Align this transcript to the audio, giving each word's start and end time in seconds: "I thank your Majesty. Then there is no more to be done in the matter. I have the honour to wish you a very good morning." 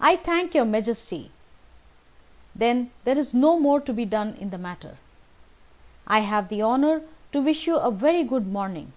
"I 0.00 0.14
thank 0.14 0.54
your 0.54 0.64
Majesty. 0.64 1.32
Then 2.54 2.92
there 3.02 3.18
is 3.18 3.34
no 3.34 3.58
more 3.58 3.80
to 3.80 3.92
be 3.92 4.04
done 4.04 4.34
in 4.36 4.50
the 4.50 4.56
matter. 4.56 4.98
I 6.06 6.20
have 6.20 6.48
the 6.48 6.62
honour 6.62 7.02
to 7.32 7.42
wish 7.42 7.66
you 7.66 7.74
a 7.74 7.90
very 7.90 8.22
good 8.22 8.46
morning." 8.46 8.92